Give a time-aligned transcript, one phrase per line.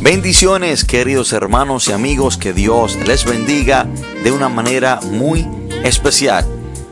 [0.00, 3.88] Bendiciones queridos hermanos y amigos, que Dios les bendiga
[4.22, 5.48] de una manera muy
[5.84, 6.46] especial.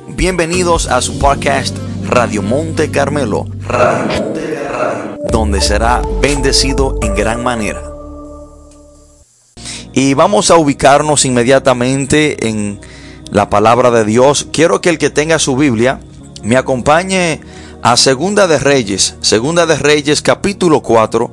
[0.09, 3.47] Bienvenidos a su podcast Radio Monte Carmelo,
[5.31, 7.83] donde será bendecido en gran manera.
[9.93, 12.81] Y vamos a ubicarnos inmediatamente en
[13.31, 14.49] la palabra de Dios.
[14.51, 16.01] Quiero que el que tenga su Biblia
[16.43, 17.41] me acompañe
[17.83, 21.31] a Segunda de Reyes, Segunda de Reyes capítulo 4,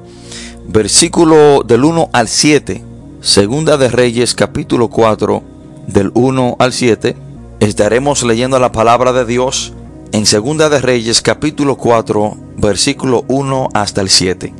[0.67, 2.83] versículo del 1 al 7.
[3.21, 5.43] Segunda de Reyes capítulo 4
[5.87, 7.15] del 1 al 7.
[7.59, 9.73] Estaremos leyendo la palabra de Dios
[10.11, 14.53] en Segunda de Reyes capítulo 4 versículo 1 hasta el 7.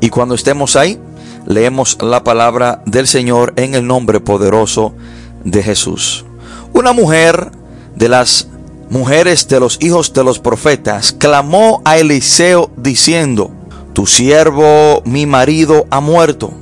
[0.00, 0.98] Y cuando estemos ahí,
[1.46, 4.94] leemos la palabra del Señor en el nombre poderoso
[5.44, 6.24] de Jesús.
[6.72, 7.52] Una mujer
[7.96, 8.48] de las
[8.90, 13.50] mujeres de los hijos de los profetas clamó a Eliseo diciendo,
[13.92, 16.52] Tu siervo, mi marido, ha muerto,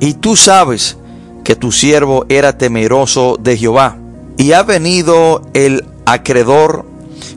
[0.00, 0.96] y tú sabes
[1.44, 3.96] que tu siervo era temeroso de Jehová,
[4.36, 6.84] y ha venido el acreedor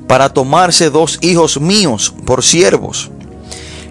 [0.07, 3.11] para tomarse dos hijos míos por siervos.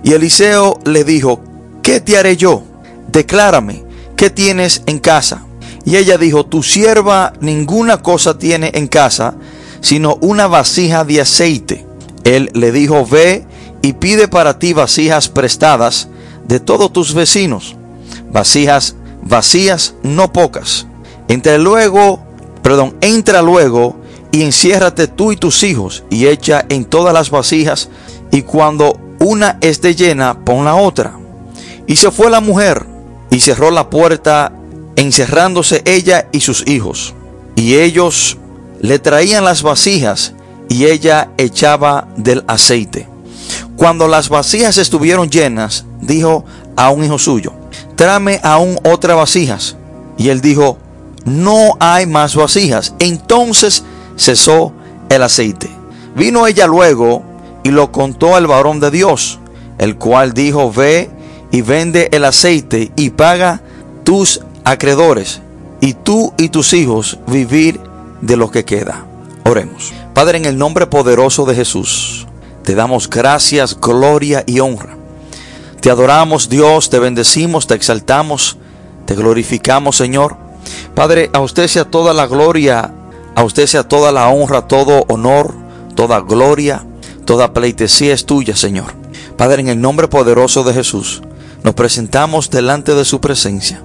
[0.03, 1.41] Y Eliseo le dijo,
[1.83, 2.63] ¿qué te haré yo?
[3.11, 3.85] Declárame,
[4.17, 5.45] ¿qué tienes en casa?
[5.85, 9.35] Y ella dijo, tu sierva ninguna cosa tiene en casa,
[9.81, 11.87] sino una vasija de aceite.
[12.25, 13.47] Él le dijo, ve
[13.85, 16.09] y pide para ti vasijas prestadas
[16.49, 17.77] de todos tus vecinos,
[18.33, 20.87] vasijas vacías, no pocas.
[21.29, 22.19] Entra luego,
[22.63, 23.97] perdón, entra luego
[24.33, 27.91] y enciérrate tú y tus hijos y echa en todas las vasijas
[28.33, 31.19] y cuando una esté llena, pon la otra.
[31.87, 32.87] Y se fue la mujer
[33.31, 34.51] y cerró la puerta
[34.97, 37.13] encerrándose ella y sus hijos.
[37.55, 38.39] Y ellos
[38.81, 40.33] le traían las vasijas
[40.71, 43.13] y ella echaba del aceite.
[43.77, 46.45] Cuando las vasijas estuvieron llenas, dijo
[46.77, 47.53] a un hijo suyo,
[47.97, 49.77] tráeme aún otras vasijas.
[50.17, 50.79] Y él dijo,
[51.25, 52.95] no hay más vasijas.
[52.99, 53.85] Entonces
[54.17, 54.73] cesó
[55.09, 55.69] el aceite.
[56.15, 57.23] Vino ella luego
[57.65, 59.41] y lo contó al varón de Dios,
[59.79, 61.11] el cual dijo, ve
[61.51, 63.61] y vende el aceite y paga
[64.05, 65.41] tus acreedores,
[65.81, 67.81] y tú y tus hijos vivir
[68.21, 69.05] de lo que queda.
[69.45, 69.93] Oremos.
[70.15, 72.24] Padre, en el nombre poderoso de Jesús,
[72.65, 74.97] te damos gracias, gloria y honra.
[75.81, 78.57] Te adoramos Dios, te bendecimos, te exaltamos,
[79.07, 80.37] te glorificamos Señor.
[80.95, 82.93] Padre, a usted sea toda la gloria,
[83.35, 85.55] a usted sea toda la honra, todo honor,
[85.95, 86.85] toda gloria,
[87.25, 88.95] toda pleitesía es tuya Señor.
[89.37, 91.23] Padre, en el nombre poderoso de Jesús,
[91.63, 93.83] nos presentamos delante de su presencia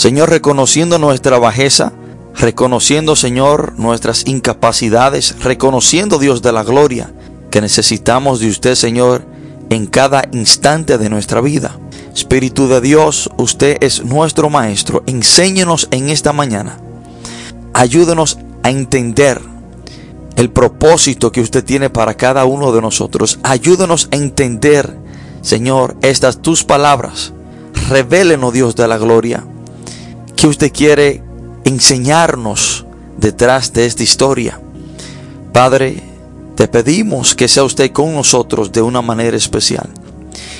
[0.00, 1.92] Señor, reconociendo nuestra bajeza,
[2.34, 7.12] reconociendo, Señor, nuestras incapacidades, reconociendo, Dios de la gloria,
[7.50, 9.24] que necesitamos de usted, Señor,
[9.70, 11.78] en cada instante de nuestra vida.
[12.14, 15.02] Espíritu de Dios, usted es nuestro Maestro.
[15.06, 16.78] Enséñenos en esta mañana.
[17.72, 19.40] Ayúdenos a entender
[20.36, 23.38] el propósito que usted tiene para cada uno de nosotros.
[23.42, 24.96] Ayúdenos a entender,
[25.42, 27.32] Señor, estas tus palabras.
[27.88, 29.44] Revélenos, Dios de la gloria
[30.40, 31.22] que usted quiere
[31.64, 32.86] enseñarnos
[33.18, 34.58] detrás de esta historia.
[35.52, 36.02] Padre,
[36.60, 39.88] te pedimos que sea usted con nosotros de una manera especial.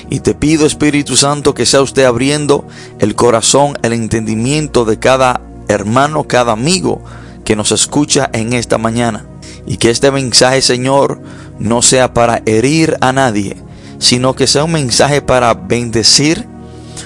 [0.09, 2.65] Y te pido, Espíritu Santo, que sea usted abriendo
[2.97, 7.03] el corazón, el entendimiento de cada hermano, cada amigo
[7.45, 9.27] que nos escucha en esta mañana.
[9.67, 11.21] Y que este mensaje, Señor,
[11.59, 13.57] no sea para herir a nadie,
[13.99, 16.47] sino que sea un mensaje para bendecir,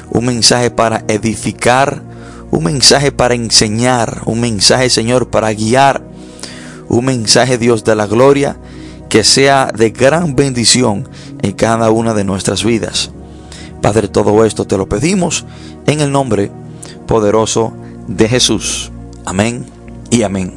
[0.10, 2.02] un mensaje para edificar,
[2.50, 6.02] un mensaje para enseñar, un mensaje, Señor, para guiar,
[6.88, 8.56] un mensaje, Dios de la gloria,
[9.10, 11.08] que sea de gran bendición
[11.42, 13.12] en cada una de nuestras vidas.
[13.82, 15.46] Padre, todo esto te lo pedimos
[15.86, 16.52] en el nombre
[17.08, 17.74] poderoso
[18.08, 18.92] de Jesús.
[19.26, 19.66] Amén
[20.10, 20.54] y amén.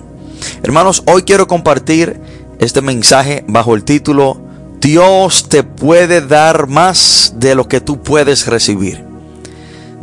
[0.62, 2.20] Hermanos, hoy quiero compartir
[2.58, 4.48] este mensaje bajo el título
[4.80, 9.04] Dios te puede dar más de lo que tú puedes recibir.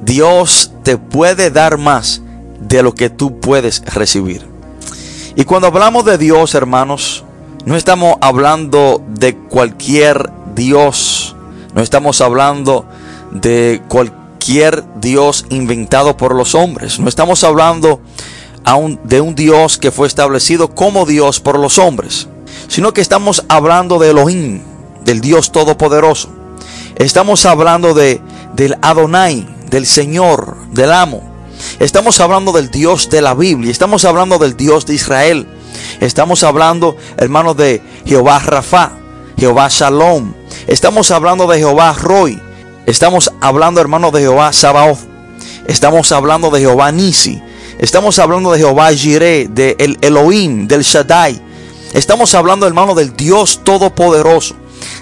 [0.03, 2.21] Dios te puede dar más
[2.59, 4.45] de lo que tú puedes recibir.
[5.35, 7.24] Y cuando hablamos de Dios, hermanos,
[7.65, 11.35] no estamos hablando de cualquier Dios,
[11.73, 12.85] no estamos hablando
[13.31, 17.99] de cualquier Dios inventado por los hombres, no estamos hablando
[19.03, 22.27] de un Dios que fue establecido como Dios por los hombres,
[22.67, 24.61] sino que estamos hablando de Elohim,
[25.03, 26.29] del Dios Todopoderoso.
[26.95, 28.21] Estamos hablando de,
[28.53, 31.21] del Adonai, del Señor, del amo.
[31.79, 35.47] Estamos hablando del Dios de la Biblia, estamos hablando del Dios de Israel.
[35.99, 38.91] Estamos hablando, hermanos, de Jehová Rafa,
[39.37, 40.33] Jehová Shalom.
[40.67, 42.41] Estamos hablando de Jehová Roy,
[42.85, 44.99] Estamos hablando, hermano, de Jehová Sabaoth.
[45.67, 47.41] Estamos hablando de Jehová Nisi.
[47.79, 51.41] Estamos hablando de Jehová Jireh, de el Elohim, del Shaddai.
[51.93, 54.55] Estamos hablando, hermano, del Dios Todopoderoso,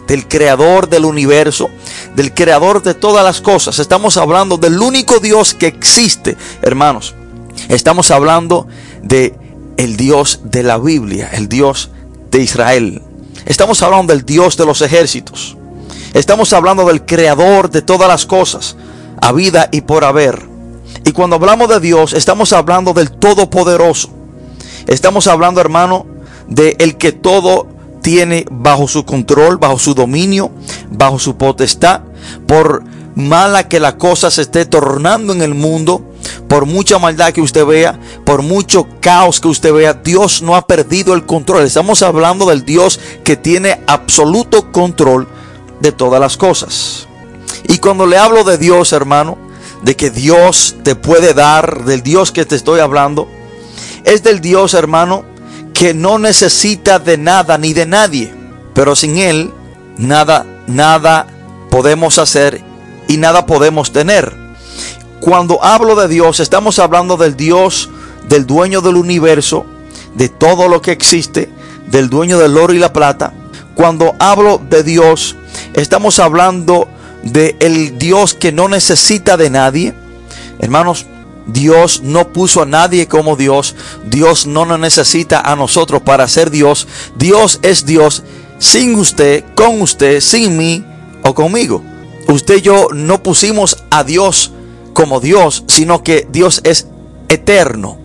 [0.08, 1.70] del Creador del universo,
[2.16, 3.80] del Creador de todas las cosas.
[3.80, 7.16] Estamos hablando del único Dios que existe, hermanos.
[7.68, 8.66] Estamos hablando
[9.02, 9.36] de
[9.78, 11.90] el Dios de la Biblia, el Dios
[12.31, 13.02] de Israel.
[13.46, 15.58] Estamos hablando del Dios de los ejércitos.
[16.14, 18.75] Estamos hablando del creador de todas las cosas,
[19.22, 20.48] a vida y por haber.
[21.06, 24.10] Y cuando hablamos de Dios, estamos hablando del Todopoderoso.
[24.88, 26.06] Estamos hablando, hermano,
[26.48, 27.68] de el que todo
[28.02, 30.52] tiene bajo su control, bajo su dominio,
[30.92, 32.02] bajo su potestad.
[32.48, 32.84] Por
[33.16, 36.12] mala que la cosa se esté tornando en el mundo,
[36.54, 40.68] por mucha maldad que usted vea, por mucho caos que usted vea, Dios no ha
[40.68, 41.64] perdido el control.
[41.64, 45.28] Estamos hablando del Dios que tiene absoluto control
[45.80, 47.08] de todas las cosas.
[47.68, 49.36] Y cuando le hablo de Dios, hermano,
[49.82, 53.28] de que Dios te puede dar, del Dios que te estoy hablando,
[54.04, 55.26] es del Dios, hermano,
[55.74, 58.32] que no necesita de nada ni de nadie,
[58.76, 59.52] pero sin Él,
[59.98, 61.26] nada, nada
[61.72, 62.62] podemos hacer
[63.08, 64.43] y nada podemos tener.
[65.24, 67.90] Cuando hablo de Dios, estamos hablando del Dios,
[68.28, 69.66] del dueño del universo,
[70.16, 71.50] de todo lo que existe,
[71.90, 73.31] del dueño del oro y la plata.
[73.74, 75.38] Cuando hablo de Dios,
[75.75, 76.90] estamos hablando
[77.24, 79.94] de el Dios que no necesita de nadie.
[80.60, 81.06] Hermanos,
[81.48, 83.75] Dios no puso a nadie como Dios.
[84.04, 86.86] Dios no nos necesita a nosotros para ser Dios.
[87.16, 88.24] Dios es Dios
[88.60, 90.84] sin usted, con usted, sin mí
[91.22, 91.81] o conmigo.
[92.28, 94.52] Usted y yo no pusimos a Dios
[94.94, 96.88] como Dios, sino que Dios es
[97.30, 97.98] eterno.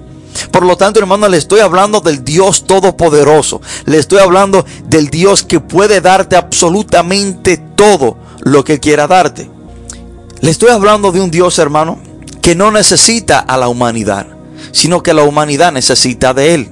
[0.51, 3.61] Por lo tanto, hermano, le estoy hablando del Dios todopoderoso.
[3.87, 9.51] Le estoy hablando del Dios que puede darte absolutamente todo lo que quiera darte.
[10.41, 11.99] Le estoy hablando de un Dios, hermano,
[12.41, 14.27] que no necesita a la humanidad,
[14.73, 16.71] sino que la humanidad necesita de Él.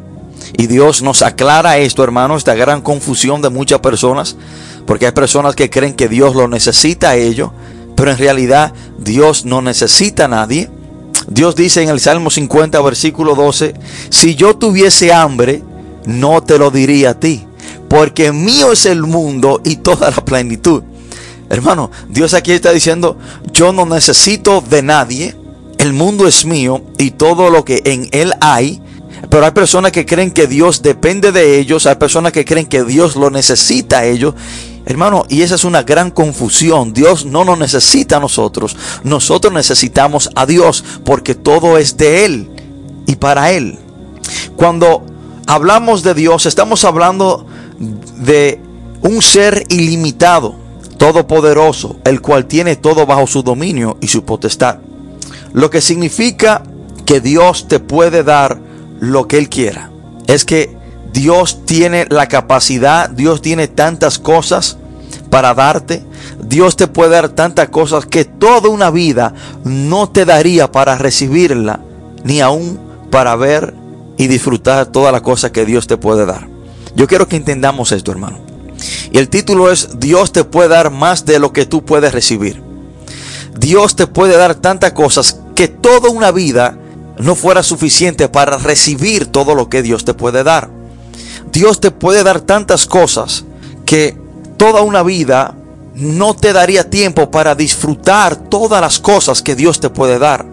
[0.56, 4.36] Y Dios nos aclara esto, hermano, esta gran confusión de muchas personas,
[4.86, 7.50] porque hay personas que creen que Dios lo necesita a ellos,
[7.96, 10.70] pero en realidad Dios no necesita a nadie.
[11.28, 13.74] Dios dice en el Salmo 50, versículo 12,
[14.10, 15.62] si yo tuviese hambre,
[16.04, 17.44] no te lo diría a ti,
[17.88, 20.84] porque mío es el mundo y toda la plenitud.
[21.48, 23.18] Hermano, Dios aquí está diciendo,
[23.52, 25.36] yo no necesito de nadie,
[25.78, 28.80] el mundo es mío y todo lo que en él hay.
[29.30, 32.84] Pero hay personas que creen que Dios depende de ellos, hay personas que creen que
[32.84, 34.34] Dios lo necesita a ellos.
[34.86, 36.92] Hermano, y esa es una gran confusión.
[36.92, 38.76] Dios no nos necesita a nosotros.
[39.02, 42.48] Nosotros necesitamos a Dios porque todo es de Él
[43.04, 43.80] y para Él.
[44.54, 45.04] Cuando
[45.48, 47.46] hablamos de Dios, estamos hablando
[48.18, 48.60] de
[49.02, 50.54] un ser ilimitado,
[50.98, 54.78] todopoderoso, el cual tiene todo bajo su dominio y su potestad.
[55.52, 56.62] Lo que significa
[57.04, 58.60] que Dios te puede dar
[59.00, 59.90] lo que Él quiera.
[60.28, 60.75] Es que
[61.16, 64.76] Dios tiene la capacidad, Dios tiene tantas cosas
[65.30, 66.04] para darte.
[66.42, 69.32] Dios te puede dar tantas cosas que toda una vida
[69.64, 71.80] no te daría para recibirla,
[72.22, 72.78] ni aún
[73.10, 73.72] para ver
[74.18, 76.48] y disfrutar todas las cosas que Dios te puede dar.
[76.94, 78.38] Yo quiero que entendamos esto, hermano.
[79.10, 82.62] Y el título es Dios te puede dar más de lo que tú puedes recibir.
[83.58, 86.76] Dios te puede dar tantas cosas que toda una vida
[87.18, 90.76] no fuera suficiente para recibir todo lo que Dios te puede dar.
[91.56, 93.46] Dios te puede dar tantas cosas
[93.86, 94.14] que
[94.58, 95.54] toda una vida
[95.94, 100.44] no te daría tiempo para disfrutar todas las cosas que Dios te puede dar.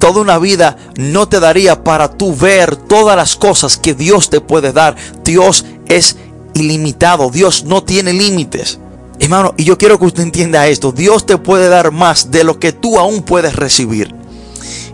[0.00, 4.40] Toda una vida no te daría para tú ver todas las cosas que Dios te
[4.40, 4.96] puede dar.
[5.22, 6.16] Dios es
[6.54, 8.80] ilimitado, Dios no tiene límites.
[9.20, 10.90] Hermano, y yo quiero que usted entienda esto.
[10.90, 14.12] Dios te puede dar más de lo que tú aún puedes recibir.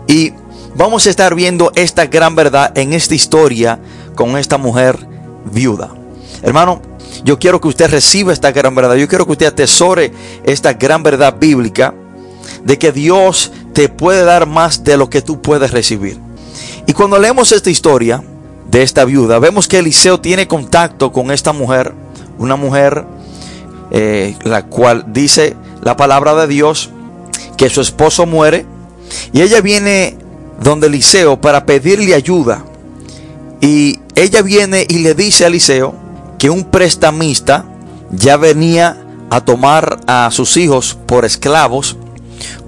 [0.07, 0.31] Y
[0.75, 3.79] vamos a estar viendo esta gran verdad en esta historia
[4.13, 5.11] con esta mujer
[5.53, 5.89] viuda.
[6.41, 6.81] Hermano,
[7.23, 8.95] yo quiero que usted reciba esta gran verdad.
[8.95, 10.11] Yo quiero que usted atesore
[10.43, 11.93] esta gran verdad bíblica
[12.63, 16.19] de que Dios te puede dar más de lo que tú puedes recibir.
[16.85, 18.23] Y cuando leemos esta historia
[18.69, 21.93] de esta viuda, vemos que Eliseo tiene contacto con esta mujer,
[22.37, 23.05] una mujer
[23.91, 26.89] eh, la cual dice la palabra de Dios
[27.57, 28.65] que su esposo muere
[29.31, 30.17] y ella viene
[30.61, 32.65] donde Eliseo para pedirle ayuda.
[33.63, 35.95] Y ella viene y le dice a Eliseo
[36.37, 37.63] que un prestamista
[38.11, 38.97] ya venía
[39.29, 41.95] a tomar a sus hijos por esclavos,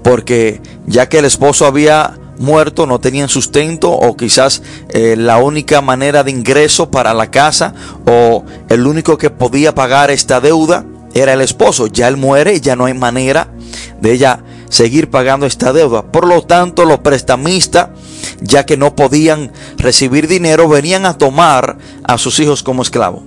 [0.02, 5.82] porque ya que el esposo había muerto, no tenían sustento o quizás eh, la única
[5.82, 7.74] manera de ingreso para la casa
[8.06, 11.88] o el único que podía pagar esta deuda era el esposo.
[11.88, 13.48] Ya él muere, ya no hay manera
[14.00, 16.02] de ella seguir pagando esta deuda.
[16.02, 17.88] Por lo tanto, los prestamistas,
[18.40, 23.22] ya que no podían recibir dinero, venían a tomar a sus hijos como esclavos.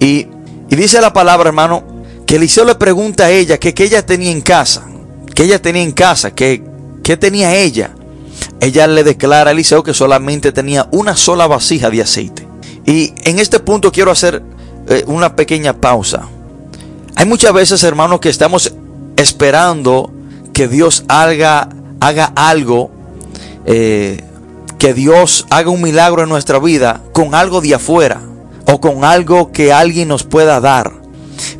[0.00, 0.26] Y,
[0.68, 1.84] dice la palabra, hermano,
[2.26, 4.86] que Eliseo le pregunta a ella que qué ella tenía en casa,
[5.34, 6.62] que ella tenía en casa, que
[7.02, 7.94] qué tenía ella.
[8.60, 12.46] Ella le declara a Eliseo que solamente tenía una sola vasija de aceite.
[12.84, 14.42] Y en este punto quiero hacer
[14.88, 16.28] eh, una pequeña pausa.
[17.14, 18.72] Hay muchas veces, hermanos, que estamos
[19.16, 20.12] esperando
[20.58, 21.68] que Dios haga,
[22.00, 22.90] haga algo,
[23.64, 24.24] eh,
[24.76, 28.20] que Dios haga un milagro en nuestra vida con algo de afuera
[28.66, 30.94] o con algo que alguien nos pueda dar.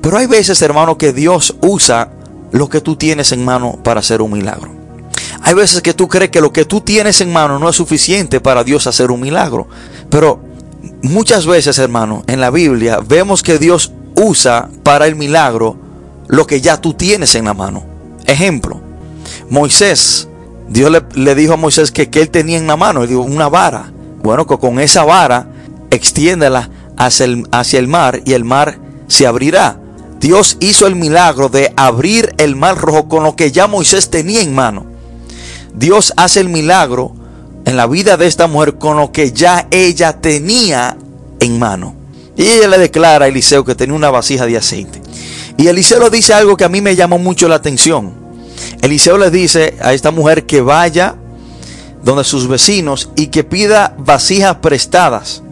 [0.02, 2.10] Pero hay veces, hermano, que Dios usa
[2.50, 4.72] lo que tú tienes en mano para hacer un milagro.
[5.42, 8.40] Hay veces que tú crees que lo que tú tienes en mano no es suficiente
[8.40, 9.68] para Dios hacer un milagro.
[10.10, 10.40] Pero
[11.02, 15.76] muchas veces, hermano, en la Biblia vemos que Dios usa para el milagro
[16.26, 17.84] lo que ya tú tienes en la mano.
[18.26, 18.87] Ejemplo,
[19.50, 20.28] Moisés,
[20.68, 23.92] Dios le, dijo a Moisés que, que, él tenía en la mano, dijo, una vara.
[24.22, 25.48] Bueno, que con esa vara
[25.90, 29.80] extiéndela hacia el, hacia el mar y el mar se abrirá.
[30.20, 34.40] Dios hizo el milagro de abrir el mar rojo con lo que ya Moisés tenía
[34.40, 34.84] en mano.
[35.74, 37.12] Dios hace el milagro
[37.64, 40.96] en la vida de esta mujer con lo que ya ella tenía
[41.38, 41.94] en mano.
[42.36, 45.02] Y ella le declara a Eliseo que tenía una vasija de aceite.
[45.56, 48.27] Y Eliseo le dice algo que a mí me llamó mucho la atención.
[48.82, 51.16] Eliseo le dice a esta mujer que vaya
[52.02, 55.42] donde sus vecinos y que pida vasijas prestadas.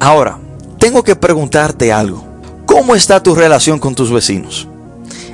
[0.00, 0.38] Ahora,
[0.78, 2.24] tengo que preguntarte algo.
[2.66, 4.66] ¿Cómo está tu relación con tus vecinos?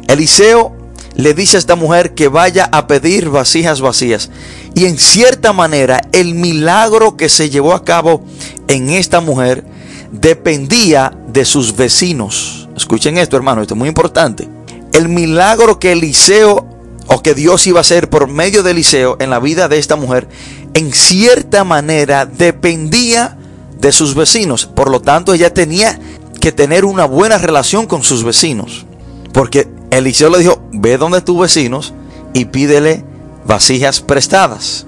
[0.08, 0.76] Eliseo
[1.14, 4.30] le dice a esta mujer que vaya a pedir vasijas vacías.
[4.74, 8.22] Y en cierta manera el milagro que se llevó a cabo
[8.68, 9.64] en esta mujer
[10.12, 12.68] dependía de sus vecinos.
[12.76, 14.48] Escuchen esto, hermano, esto es muy importante.
[14.92, 16.77] El milagro que Eliseo
[17.08, 19.96] o que Dios iba a hacer por medio de Eliseo en la vida de esta
[19.96, 20.28] mujer,
[20.74, 23.36] en cierta manera dependía
[23.80, 24.66] de sus vecinos.
[24.66, 25.98] Por lo tanto, ella tenía
[26.40, 28.86] que tener una buena relación con sus vecinos.
[29.32, 31.94] Porque Eliseo le dijo, ve donde tus vecinos
[32.34, 33.04] y pídele
[33.46, 34.86] vasijas prestadas.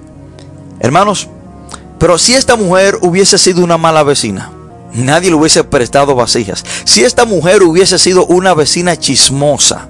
[0.79, 1.27] Hermanos,
[1.99, 4.51] pero si esta mujer hubiese sido una mala vecina,
[4.93, 6.63] nadie le hubiese prestado vasijas.
[6.83, 9.87] Si esta mujer hubiese sido una vecina chismosa,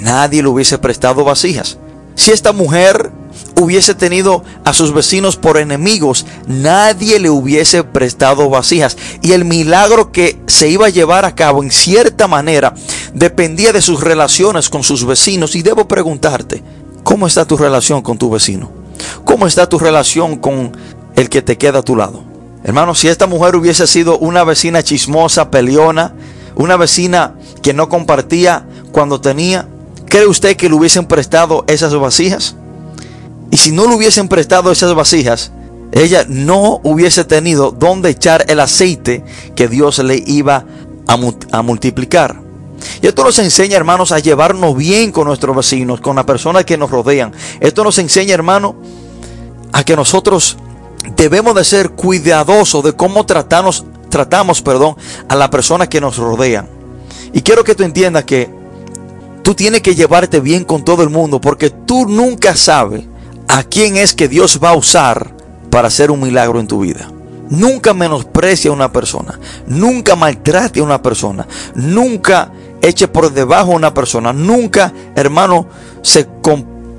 [0.00, 1.78] nadie le hubiese prestado vasijas.
[2.14, 3.12] Si esta mujer
[3.60, 8.96] hubiese tenido a sus vecinos por enemigos, nadie le hubiese prestado vasijas.
[9.22, 12.74] Y el milagro que se iba a llevar a cabo en cierta manera
[13.14, 15.54] dependía de sus relaciones con sus vecinos.
[15.54, 16.62] Y debo preguntarte,
[17.04, 18.70] ¿cómo está tu relación con tu vecino?
[19.24, 20.76] ¿Cómo está tu relación con
[21.14, 22.24] el que te queda a tu lado?
[22.64, 26.14] Hermano, si esta mujer hubiese sido una vecina chismosa, peleona,
[26.56, 29.68] una vecina que no compartía cuando tenía,
[30.08, 32.56] ¿cree usted que le hubiesen prestado esas vasijas?
[33.50, 35.52] Y si no le hubiesen prestado esas vasijas,
[35.92, 39.24] ella no hubiese tenido dónde echar el aceite
[39.56, 40.64] que Dios le iba
[41.06, 42.40] a, multiplicar.
[43.00, 46.76] Y esto nos enseña, hermanos, a llevarnos bien con nuestros vecinos, con las personas que
[46.76, 47.32] nos rodean.
[47.60, 48.76] Esto nos enseña, hermano,
[49.72, 50.58] a que nosotros
[51.16, 54.96] debemos de ser cuidadosos de cómo tratamos, tratamos perdón,
[55.28, 56.68] a las personas que nos rodean.
[57.32, 58.57] Y quiero que tú entiendas que
[59.48, 63.06] tú tienes que llevarte bien con todo el mundo porque tú nunca sabes
[63.48, 65.34] a quién es que Dios va a usar
[65.70, 67.10] para hacer un milagro en tu vida.
[67.48, 72.52] Nunca menosprecie a una persona, nunca maltrate a una persona, nunca
[72.82, 75.66] eche por debajo a una persona, nunca, hermano,
[76.02, 76.28] se,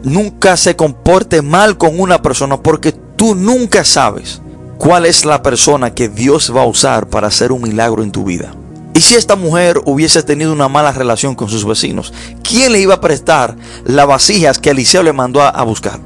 [0.02, 4.42] nunca se comporte mal con una persona porque tú nunca sabes
[4.80, 8.24] cuál es la persona que Dios va a usar para hacer un milagro en tu
[8.24, 8.56] vida.
[8.94, 12.12] Y si esta mujer hubiese tenido una mala relación con sus vecinos,
[12.44, 13.56] ¿quién le iba a prestar
[13.86, 16.00] las vasijas que Eliseo le mandó a buscar?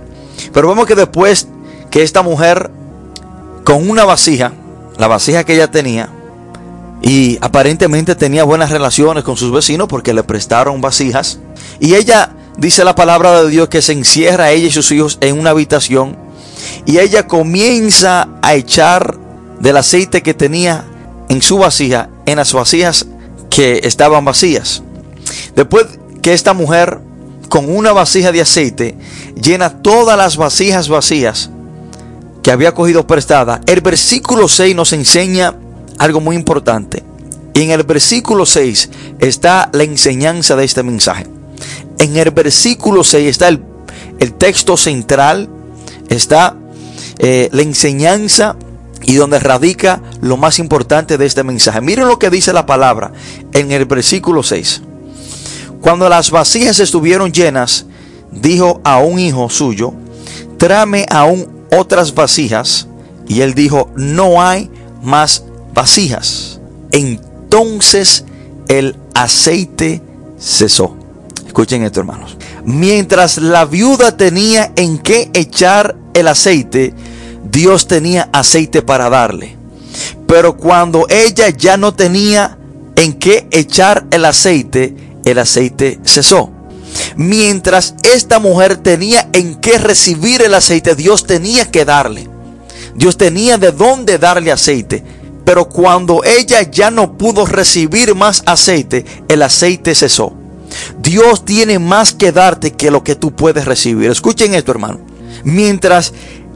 [0.51, 1.47] Pero vemos que después
[1.89, 2.71] que esta mujer
[3.63, 4.51] con una vasija,
[4.97, 6.09] la vasija que ella tenía,
[7.01, 11.39] y aparentemente tenía buenas relaciones con sus vecinos porque le prestaron vasijas,
[11.79, 15.39] y ella dice la palabra de Dios que se encierra ella y sus hijos en
[15.39, 16.15] una habitación,
[16.85, 19.17] y ella comienza a echar
[19.59, 20.85] del aceite que tenía
[21.29, 23.05] en su vasija, en las vasijas
[23.49, 24.83] que estaban vacías.
[25.55, 25.85] Después
[26.21, 26.99] que esta mujer
[27.49, 28.97] con una vasija de aceite
[29.39, 31.51] llena todas las vasijas vacías
[32.41, 33.61] que había cogido prestada.
[33.67, 35.55] El versículo 6 nos enseña
[35.97, 37.03] algo muy importante.
[37.53, 38.89] Y en el versículo 6
[39.19, 41.27] está la enseñanza de este mensaje.
[41.99, 43.61] En el versículo 6 está el,
[44.37, 45.49] texto central,
[46.09, 46.55] está
[47.19, 48.55] eh, la enseñanza
[49.05, 51.81] y donde radica lo más importante de este mensaje.
[51.81, 53.11] Miren lo que dice la palabra
[53.53, 54.81] en el versículo 6.
[55.81, 57.85] Cuando las vasijas estuvieron llenas,
[58.31, 59.93] dijo a un hijo suyo,
[60.57, 62.87] tráeme aún otras vasijas.
[63.27, 64.69] Y él dijo, no hay
[65.01, 65.43] más
[65.73, 66.59] vasijas.
[66.91, 68.25] Entonces
[68.67, 70.01] el aceite
[70.39, 70.95] cesó.
[71.45, 72.37] Escuchen esto, hermanos.
[72.65, 76.93] Mientras la viuda tenía en qué echar el aceite,
[77.53, 79.55] Dios tenía aceite para darle.
[80.27, 82.57] Pero cuando ella ya no tenía
[82.95, 86.51] en qué echar el aceite, el aceite cesó.
[87.15, 92.27] Mientras esta mujer tenía en qué recibir el aceite, Dios tenía que darle.
[92.95, 95.03] Dios tenía de dónde darle aceite.
[95.45, 100.33] Pero cuando ella ya no pudo recibir más aceite, el aceite cesó.
[100.99, 104.09] Dios tiene más que darte que lo que tú puedes recibir.
[104.09, 104.99] Escuchen esto, hermano.
[105.43, 106.13] Mientras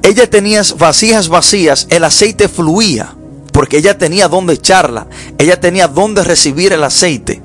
[0.08, 3.14] ella tenía vasijas vacías, el aceite fluía.
[3.52, 5.08] Porque ella tenía dónde echarla.
[5.38, 7.42] Ella tenía dónde recibir el aceite.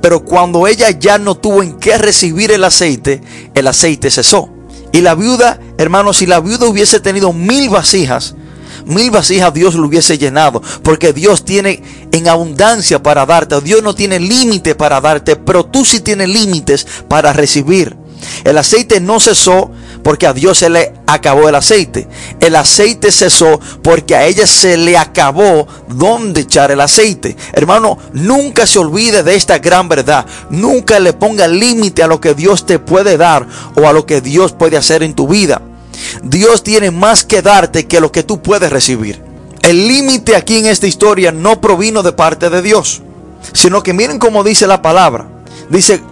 [0.00, 3.20] Pero cuando ella ya no tuvo en qué recibir el aceite,
[3.54, 4.48] el aceite cesó.
[4.92, 8.36] Y la viuda, hermano, si la viuda hubiese tenido mil vasijas,
[8.84, 10.62] mil vasijas Dios lo hubiese llenado.
[10.82, 13.60] Porque Dios tiene en abundancia para darte.
[13.60, 17.96] Dios no tiene límite para darte, pero tú sí tienes límites para recibir.
[18.44, 19.70] El aceite no cesó
[20.04, 22.06] porque a Dios se le acabó el aceite.
[22.38, 27.36] El aceite cesó porque a ella se le acabó dónde echar el aceite.
[27.54, 30.26] Hermano, nunca se olvide de esta gran verdad.
[30.50, 34.20] Nunca le ponga límite a lo que Dios te puede dar o a lo que
[34.20, 35.62] Dios puede hacer en tu vida.
[36.22, 39.22] Dios tiene más que darte que lo que tú puedes recibir.
[39.62, 43.00] El límite aquí en esta historia no provino de parte de Dios,
[43.54, 45.26] sino que miren cómo dice la palabra.
[45.70, 46.02] Dice,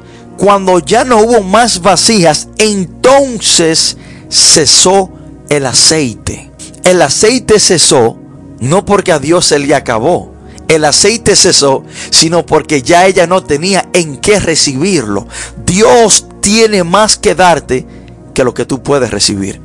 [0.42, 3.96] cuando ya no hubo más vasijas, entonces
[4.28, 5.08] cesó
[5.49, 6.50] el aceite.
[6.82, 8.18] El aceite cesó
[8.58, 10.34] no porque a Dios se le acabó.
[10.66, 15.28] El aceite cesó, sino porque ya ella no tenía en qué recibirlo.
[15.64, 17.87] Dios tiene más que darte
[18.34, 19.61] que lo que tú puedes recibir.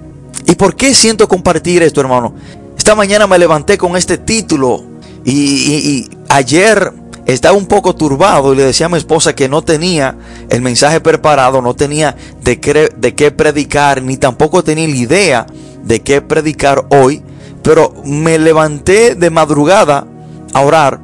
[0.45, 2.35] ¿Y por qué siento compartir esto, hermano?
[2.77, 4.83] Esta mañana me levanté con este título
[5.25, 6.93] y, ayer
[7.27, 10.17] estaba un poco turbado y le decía a mi esposa que no tenía
[10.49, 15.45] el mensaje preparado, no tenía de qué, predicar, ni tampoco tenía la idea
[15.83, 17.21] de qué predicar hoy,
[17.63, 20.07] pero me levanté de madrugada
[20.53, 21.01] a orar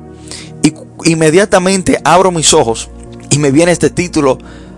[0.64, 2.90] y inmediatamente abro mis ojos
[3.30, 4.38] y me viene este título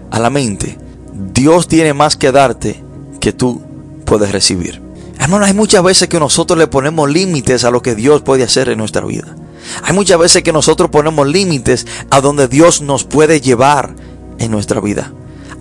[0.10, 0.79] a la mente.
[1.13, 2.81] Dios tiene más que darte
[3.19, 3.62] que tú
[4.03, 4.81] puedes recibir.
[5.19, 8.69] Hermano, hay muchas veces que nosotros le ponemos límites a lo que Dios puede hacer
[8.69, 9.36] en nuestra vida.
[9.84, 13.95] Hay muchas veces que nosotros ponemos límites a donde Dios nos puede llevar
[14.39, 15.12] en nuestra vida.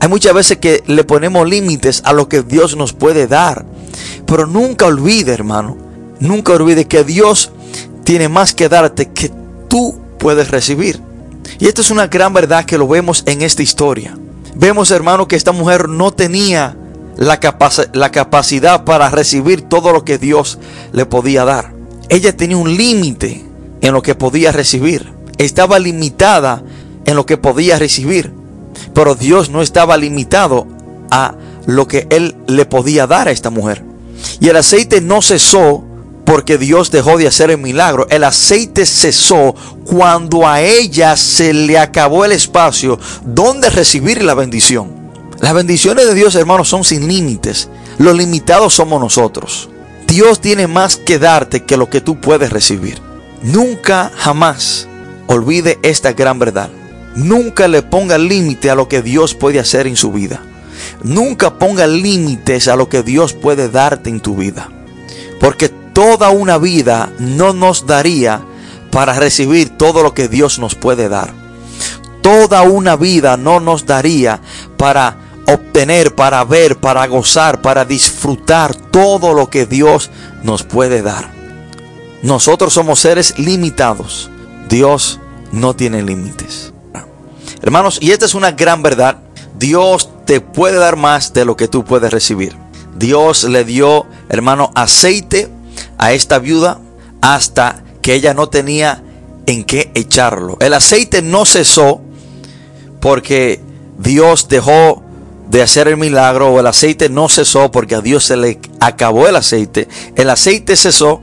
[0.01, 3.65] Hay muchas veces que le ponemos límites a lo que Dios nos puede dar.
[4.27, 5.77] Pero nunca olvide, hermano,
[6.21, 7.53] nunca olvide que Dios
[8.05, 9.31] tiene más que darte que
[9.69, 11.01] tú puedes recibir.
[11.59, 14.17] Y esto es una gran verdad que lo vemos en esta historia.
[14.55, 16.77] Vemos, hermano, que esta mujer no tenía
[17.17, 17.39] la,
[17.93, 20.59] la capacidad para recibir todo lo que Dios
[20.93, 21.73] le podía dar.
[22.09, 23.45] Ella tenía un límite
[23.85, 25.13] en lo que podía recibir.
[25.37, 26.63] Estaba limitada
[27.05, 28.33] en lo que podía recibir.
[28.95, 30.67] Pero Dios no estaba limitado
[31.11, 31.35] a
[31.67, 33.85] lo que Él le podía dar a esta mujer.
[34.41, 35.85] Y el aceite no cesó
[36.25, 38.07] porque Dios dejó de hacer el milagro.
[38.09, 45.11] El aceite cesó cuando a ella se le acabó el espacio donde recibir la bendición.
[45.41, 47.69] Las bendiciones de Dios, hermanos, son sin límites.
[47.99, 49.69] Los limitados somos nosotros.
[50.07, 53.14] Dios tiene más que darte que lo que tú puedes recibir.
[53.45, 54.89] Nunca, jamás
[55.27, 56.71] olvide esta gran verdad.
[57.15, 60.41] Nunca le ponga límite a lo que Dios puede hacer en su vida.
[61.03, 64.71] Nunca ponga límites a lo que Dios puede darte en tu vida.
[65.41, 68.43] Porque toda una vida no nos daría
[68.91, 71.35] para recibir todo lo que Dios nos puede dar.
[72.23, 74.41] Toda una vida no nos daría
[74.79, 80.11] para obtener, para ver, para gozar, para disfrutar todo lo que Dios
[80.43, 81.34] nos puede dar.
[82.25, 84.31] Nosotros somos seres limitados.
[84.71, 85.21] Dios
[85.53, 86.73] no tiene límites.
[87.61, 89.19] Hermanos, y esta es una gran verdad.
[89.59, 92.57] Dios te puede dar más de lo que tú puedes recibir.
[92.97, 95.51] Dios le dio, hermano, aceite
[95.99, 96.81] a esta viuda
[97.21, 99.03] hasta que ella no tenía
[99.45, 100.57] en qué echarlo.
[100.61, 102.01] El aceite no cesó
[103.01, 103.61] porque
[103.99, 105.03] Dios dejó
[105.51, 109.29] de hacer el milagro o el aceite no cesó porque a Dios se le acabó
[109.29, 109.89] el aceite.
[110.17, 111.21] El aceite cesó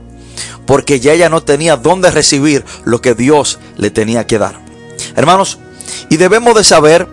[0.66, 4.60] porque ya ella no tenía dónde recibir lo que Dios le tenía que dar.
[5.16, 5.58] Hermanos,
[6.08, 7.08] y debemos de saber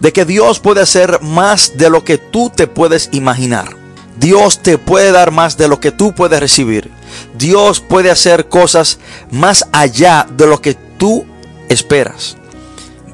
[0.00, 3.76] de que Dios puede hacer más de lo que tú te puedes imaginar.
[4.18, 6.90] Dios te puede dar más de lo que tú puedes recibir.
[7.38, 8.98] Dios puede hacer cosas
[9.30, 11.24] más allá de lo que tú
[11.68, 12.36] esperas.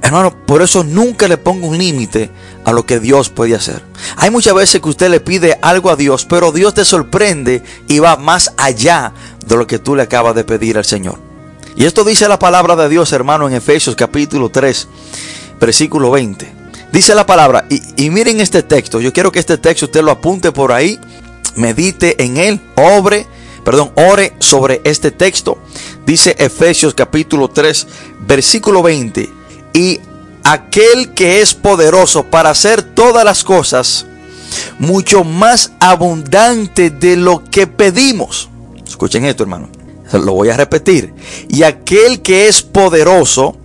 [0.02, 2.30] Hermano, por eso nunca le pongo un límite
[2.64, 3.82] a lo que Dios puede hacer.
[4.16, 7.98] Hay muchas veces que usted le pide algo a Dios, pero Dios te sorprende y
[7.98, 9.12] va más allá
[9.46, 11.18] de lo que tú le acabas de pedir al Señor.
[11.76, 14.88] Y esto dice la palabra de Dios, hermano, en Efesios capítulo 3,
[15.60, 16.52] versículo 20.
[16.92, 20.52] Dice la palabra, y, miren este texto, yo quiero que este texto usted lo apunte
[20.52, 20.98] por ahí,
[21.54, 23.26] medite en él, obre,
[23.64, 25.58] perdón, ore sobre este texto.
[26.06, 27.86] Dice Efesios capítulo 3,
[28.20, 29.28] versículo 20,
[29.74, 30.00] y
[30.44, 34.06] aquel que es poderoso para hacer todas las cosas
[34.78, 38.48] mucho más abundante de lo que pedimos.
[38.96, 39.68] Escuchen esto, hermano.
[40.14, 41.12] Lo voy a repetir.
[41.50, 43.58] Y aquel que es poderoso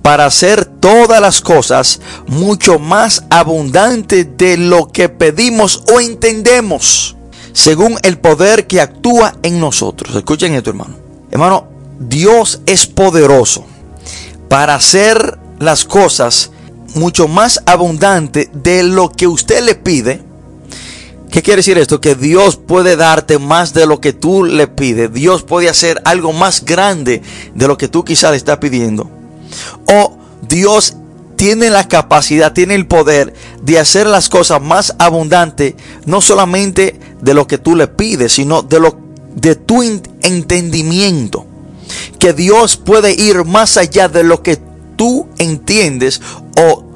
[0.00, 7.18] para hacer todas las cosas mucho más abundante de lo que pedimos o entendemos,
[7.52, 10.16] según el poder que actúa en nosotros.
[10.16, 10.96] Escuchen esto, hermano.
[11.30, 13.66] Hermano, Dios es poderoso
[14.48, 16.50] para hacer las cosas
[16.94, 20.22] mucho más abundante de lo que usted le pide.
[21.30, 22.00] ¿Qué quiere decir esto?
[22.00, 25.12] Que Dios puede darte más de lo que tú le pides.
[25.12, 27.22] Dios puede hacer algo más grande
[27.54, 29.10] de lo que tú quizás le estás pidiendo.
[29.86, 30.96] O Dios
[31.36, 37.34] tiene la capacidad, tiene el poder de hacer las cosas más abundantes, no solamente de
[37.34, 38.98] lo que tú le pides, sino de lo
[39.34, 41.46] de tu entendimiento.
[42.18, 44.58] Que Dios puede ir más allá de lo que
[44.96, 46.20] tú entiendes
[46.56, 46.87] o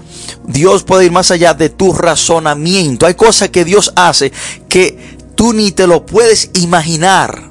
[0.46, 3.06] Dios puede ir más allá de tu razonamiento.
[3.06, 4.32] Hay cosas que Dios hace
[4.68, 7.50] que tú ni te lo puedes imaginar.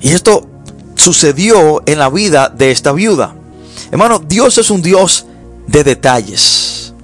[0.00, 0.46] Y esto
[0.96, 3.34] sucedió en la vida de esta viuda.
[3.90, 5.26] Hermano, Dios es un Dios
[5.66, 6.94] de detalles.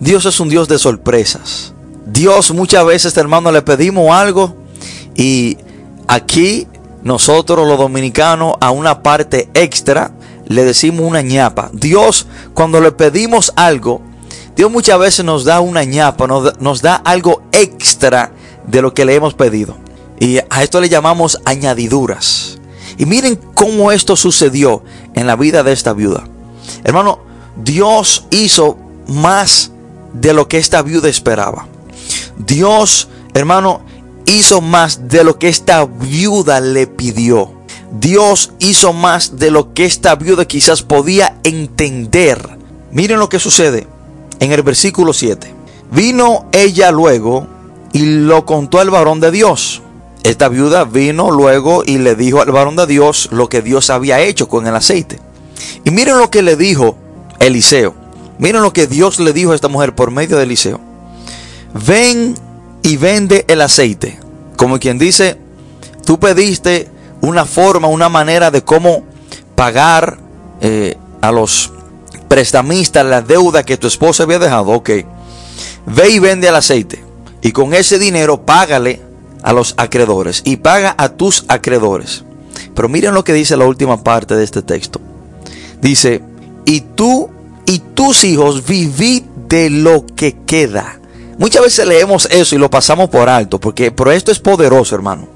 [0.00, 1.72] Dios es un Dios de sorpresas.
[2.06, 4.56] Dios muchas veces, hermano, le pedimos algo
[5.14, 5.58] y
[6.06, 6.66] aquí
[7.02, 10.12] nosotros los dominicanos a una parte extra
[10.46, 11.70] le decimos una ñapa.
[11.72, 14.00] Dios, cuando le pedimos algo,
[14.58, 18.32] Dios muchas veces nos da una ñapa, nos, da algo extra
[18.66, 19.76] de lo que le hemos pedido.
[20.18, 22.58] Y a esto le llamamos añadiduras.
[22.96, 24.82] Y miren cómo esto sucedió
[25.14, 26.24] en la vida de esta viuda.
[26.82, 27.20] Hermano,
[27.62, 29.70] Dios hizo más
[30.12, 31.68] de lo que esta viuda esperaba.
[32.36, 33.82] Dios, hermano,
[34.26, 37.52] hizo más de lo que esta viuda le pidió.
[37.92, 42.58] Dios hizo más de lo que esta viuda quizás podía entender.
[42.90, 43.86] Miren lo que sucede
[44.40, 45.54] en el versículo 7.
[45.90, 47.46] Vino ella luego
[47.92, 49.82] y lo contó al varón de Dios.
[50.22, 54.20] Esta viuda vino luego y le dijo al varón de Dios lo que Dios había
[54.20, 55.18] hecho con el aceite.
[55.84, 56.96] Y miren lo que le dijo
[57.38, 57.94] Eliseo.
[58.38, 60.80] Miren lo que Dios le dijo a esta mujer por medio de Eliseo.
[61.86, 62.34] Ven
[62.82, 64.18] y vende el aceite.
[64.56, 65.38] Como quien dice,
[66.04, 66.88] tú pediste
[67.20, 69.02] una forma, una manera de cómo
[69.54, 70.18] pagar
[70.60, 71.72] eh, a los
[72.28, 74.70] prestamistas la deuda que tu esposa había dejado.
[74.70, 74.90] Ok,
[75.86, 77.02] ve y vende el aceite.
[77.42, 79.00] Y con ese dinero págale
[79.42, 82.24] a los acreedores y paga a tus acreedores.
[82.74, 85.00] Pero miren lo que dice la última parte de este texto.
[85.80, 86.22] Dice,
[86.64, 87.30] y tú
[87.66, 90.98] y tus hijos vivid de lo que queda.
[91.38, 95.28] Muchas veces leemos eso y lo pasamos por alto, porque pero esto es poderoso, hermano.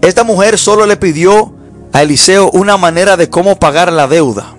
[0.00, 1.52] Esta mujer solo le pidió
[1.92, 4.54] a Eliseo una manera de cómo pagar la deuda.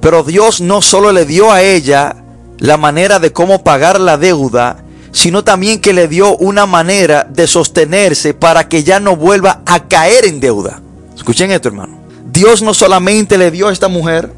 [0.00, 2.16] Pero Dios no solo le dio a ella
[2.58, 7.46] la manera de cómo pagar la deuda, sino también que le dio una manera de
[7.46, 10.80] sostenerse para que ya no vuelva a caer en deuda.
[11.16, 11.98] Escuchen esto, hermano.
[12.32, 14.32] Dios no solamente le dio a esta mujer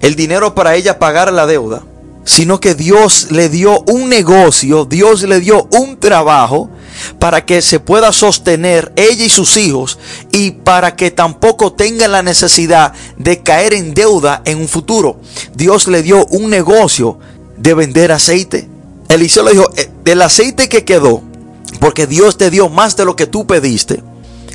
[0.00, 1.82] el dinero para ella pagar la deuda,
[2.24, 6.70] sino que Dios le dio un negocio, Dios le dio un trabajo
[7.18, 9.98] para que se pueda sostener ella y sus hijos
[10.32, 15.20] y para que tampoco tenga la necesidad de caer en deuda en un futuro.
[15.54, 17.18] Dios le dio un negocio
[17.56, 18.68] de vender aceite.
[19.08, 21.22] Eliseo le dijo, eh, del aceite que quedó,
[21.80, 24.02] porque Dios te dio más de lo que tú pediste,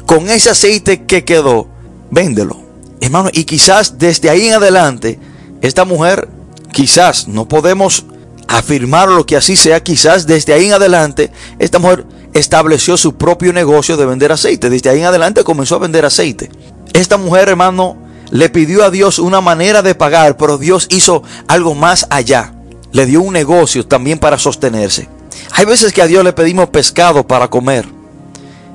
[0.06, 1.68] con ese aceite que quedó,
[2.12, 2.60] véndelo.
[3.02, 5.20] Hermano, y quizás desde ahí en adelante,
[5.62, 6.28] esta mujer,
[6.72, 8.06] quizás no podemos
[8.48, 13.54] afirmar lo que así sea, quizás desde ahí en adelante, esta mujer estableció su propio
[13.54, 14.70] negocio de vender aceite.
[14.70, 16.50] Desde ahí en adelante comenzó a vender aceite.
[16.94, 17.98] Esta mujer, hermano,
[18.32, 22.54] le pidió a Dios una manera de pagar, pero Dios hizo algo más allá.
[22.92, 25.08] Le dio un negocio también para sostenerse.
[25.54, 27.88] Hay veces que a Dios le pedimos pescado para comer.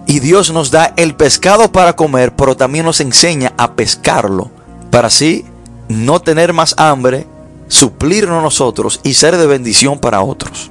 [0.07, 4.51] Y Dios nos da el pescado para comer, pero también nos enseña a pescarlo.
[4.91, 5.45] Para así
[5.89, 7.27] no tener más hambre,
[7.69, 10.71] suplirnos nosotros y ser de bendición para otros.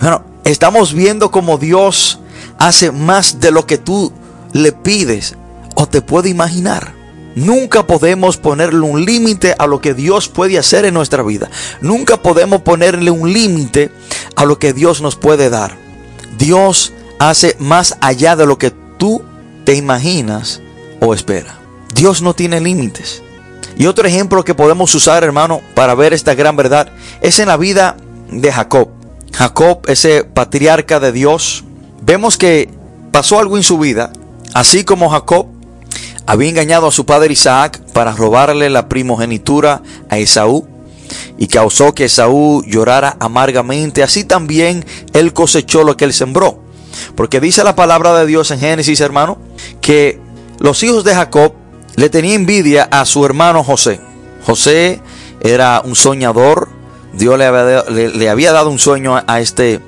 [0.00, 2.20] Bueno, estamos viendo como Dios
[2.58, 4.12] hace más de lo que tú
[4.52, 5.36] le pides
[5.74, 6.94] o te puede imaginar.
[7.34, 11.48] Nunca podemos ponerle un límite a lo que Dios puede hacer en nuestra vida.
[11.80, 13.92] Nunca podemos ponerle un límite
[14.34, 15.76] a lo que Dios nos puede dar.
[16.38, 19.22] Dios hace más allá de lo que tú
[19.64, 20.60] te imaginas
[21.00, 21.54] o esperas.
[21.94, 23.22] Dios no tiene límites.
[23.76, 27.56] Y otro ejemplo que podemos usar, hermano, para ver esta gran verdad, es en la
[27.56, 27.96] vida
[28.30, 28.99] de Jacob.
[29.32, 31.64] Jacob, ese patriarca de Dios,
[32.02, 32.68] vemos que
[33.10, 34.12] pasó algo en su vida,
[34.54, 35.46] así como Jacob
[36.26, 40.68] había engañado a su padre Isaac para robarle la primogenitura a Esaú
[41.38, 46.62] y causó que Esaú llorara amargamente, así también él cosechó lo que él sembró.
[47.16, 49.38] Porque dice la palabra de Dios en Génesis, hermano,
[49.80, 50.20] que
[50.58, 51.54] los hijos de Jacob
[51.96, 54.00] le tenían envidia a su hermano José.
[54.44, 55.00] José
[55.40, 56.68] era un soñador,
[57.12, 59.80] Dios le había, dado un sueño a este,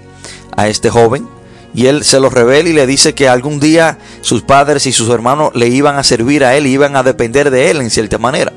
[0.57, 1.29] a este joven
[1.75, 5.09] y él se lo revela y le dice que algún día sus padres y sus
[5.09, 8.53] hermanos le iban a servir a él, iban a depender de él en cierta manera.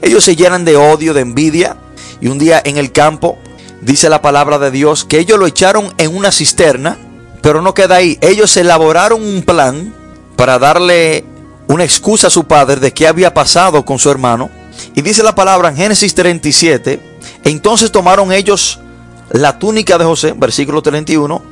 [0.00, 1.76] Ellos se llenan de odio, de envidia
[2.20, 3.38] y un día en el campo
[3.82, 6.96] dice la palabra de Dios que ellos lo echaron en una cisterna,
[7.42, 8.18] pero no queda ahí.
[8.22, 9.94] Ellos elaboraron un plan
[10.36, 11.24] para darle
[11.68, 14.50] una excusa a su padre de qué había pasado con su hermano.
[14.94, 17.13] Y dice la palabra en Génesis 37,
[17.44, 18.80] entonces tomaron ellos
[19.30, 21.42] la túnica de José, versículo 31,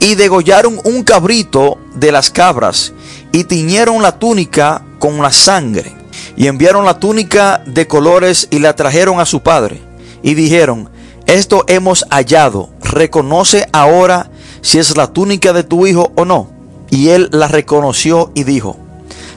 [0.00, 2.92] y degollaron un cabrito de las cabras
[3.32, 5.92] y tiñeron la túnica con la sangre
[6.36, 9.80] y enviaron la túnica de colores y la trajeron a su padre
[10.22, 10.88] y dijeron,
[11.26, 14.30] esto hemos hallado, reconoce ahora
[14.60, 16.50] si es la túnica de tu hijo o no.
[16.88, 18.76] Y él la reconoció y dijo,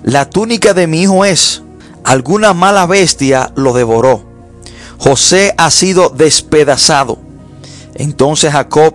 [0.03, 1.63] la túnica de mi hijo es,
[2.03, 4.28] alguna mala bestia lo devoró.
[4.99, 7.17] José ha sido despedazado.
[7.95, 8.93] Entonces Jacob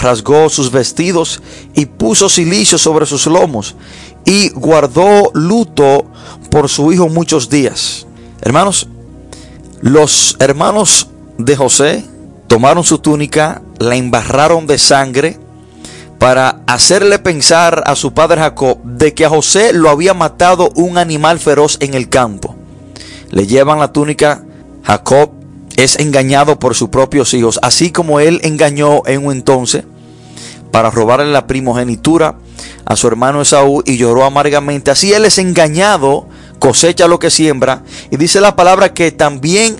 [0.00, 1.42] rasgó sus vestidos
[1.74, 3.76] y puso silicio sobre sus lomos
[4.24, 6.06] y guardó luto
[6.50, 8.06] por su hijo muchos días.
[8.40, 8.88] Hermanos,
[9.82, 12.04] los hermanos de José
[12.46, 15.38] tomaron su túnica, la embarraron de sangre
[16.18, 20.98] para hacerle pensar a su padre Jacob de que a José lo había matado un
[20.98, 22.54] animal feroz en el campo.
[23.30, 24.44] Le llevan la túnica,
[24.82, 25.39] Jacob
[25.82, 29.84] es engañado por sus propios hijos, así como él engañó en un entonces
[30.70, 32.36] para robarle la primogenitura
[32.84, 34.90] a su hermano Esaú y lloró amargamente.
[34.90, 37.82] Así él es engañado, cosecha lo que siembra.
[38.10, 39.76] Y dice la palabra que también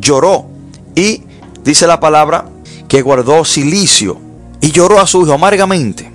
[0.00, 0.46] lloró.
[0.94, 1.22] Y
[1.64, 2.46] dice la palabra
[2.88, 4.18] que guardó silicio
[4.60, 6.10] y lloró a su hijo amargamente.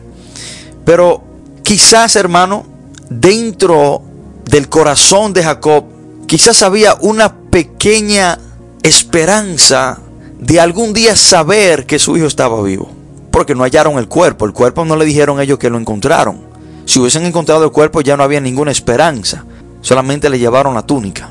[0.86, 1.23] Pero
[1.63, 2.65] quizás, hermano,
[3.10, 4.02] dentro
[4.45, 5.86] del corazón de Jacob,
[6.28, 8.39] quizás había una pequeña
[8.88, 10.00] esperanza
[10.39, 12.91] de algún día saber que su hijo estaba vivo.
[13.32, 14.45] Porque no hallaron el cuerpo.
[14.45, 16.39] El cuerpo no le dijeron ellos que lo encontraron.
[16.86, 19.45] Si hubiesen encontrado el cuerpo ya no había ninguna esperanza.
[19.82, 21.30] Solamente le llevaron la túnica.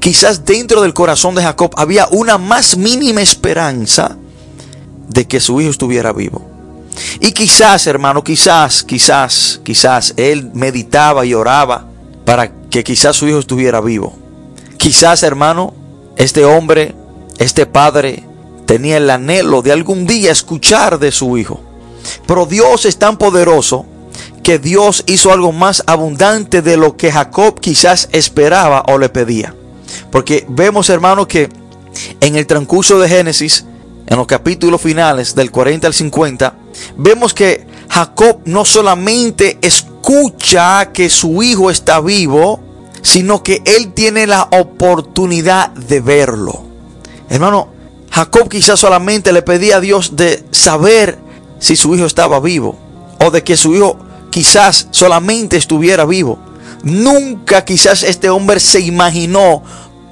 [0.00, 4.16] Quizás dentro del corazón de Jacob había una más mínima esperanza
[5.08, 6.50] de que su hijo estuviera vivo.
[7.20, 11.86] Y quizás, hermano, quizás, quizás, quizás él meditaba y oraba
[12.24, 14.16] para que quizás su hijo estuviera vivo.
[14.76, 15.74] Quizás, hermano,
[16.20, 16.94] este hombre,
[17.38, 18.24] este padre,
[18.66, 21.60] tenía el anhelo de algún día escuchar de su hijo.
[22.26, 23.86] Pero Dios es tan poderoso
[24.42, 29.54] que Dios hizo algo más abundante de lo que Jacob quizás esperaba o le pedía.
[30.12, 31.48] Porque vemos, hermano, que
[32.20, 33.64] en el transcurso de Génesis,
[34.06, 36.54] en los capítulos finales del 40 al 50,
[36.98, 42.60] vemos que Jacob no solamente escucha que su hijo está vivo,
[43.02, 46.62] sino que él tiene la oportunidad de verlo.
[47.28, 47.68] Hermano,
[48.10, 51.18] Jacob quizás solamente le pedía a Dios de saber
[51.58, 52.76] si su hijo estaba vivo
[53.18, 53.98] o de que su hijo
[54.30, 56.38] quizás solamente estuviera vivo.
[56.82, 59.62] Nunca quizás este hombre se imaginó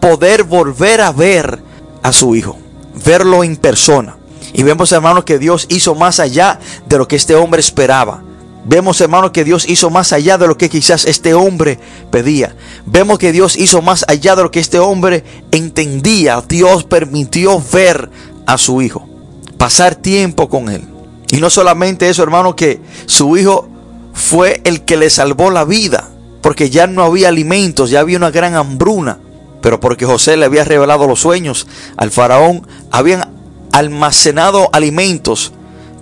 [0.01, 1.61] poder volver a ver
[2.03, 2.59] a su hijo,
[3.05, 4.17] verlo en persona.
[4.53, 8.23] Y vemos, hermanos, que Dios hizo más allá de lo que este hombre esperaba.
[8.69, 11.79] Vemos, hermanos, que Dios hizo más allá de lo que quizás este hombre
[12.11, 12.55] pedía.
[12.85, 16.45] Vemos que Dios hizo más allá de lo que este hombre entendía.
[16.47, 18.11] Dios permitió ver
[18.45, 19.09] a su hijo,
[19.57, 20.83] pasar tiempo con él.
[21.31, 23.67] Y no solamente eso, hermano, que su hijo
[24.13, 26.11] fue el que le salvó la vida,
[26.43, 29.19] porque ya no había alimentos, ya había una gran hambruna.
[29.63, 33.33] Pero porque José le había revelado los sueños al faraón, habían
[33.73, 35.53] almacenado alimentos